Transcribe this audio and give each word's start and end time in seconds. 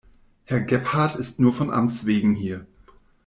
Herr 0.45 0.61
Gebhardt 0.61 1.15
ist 1.15 1.39
nur 1.39 1.53
von 1.53 1.69
Amtswegen 1.69 2.33
hier. 2.33 2.65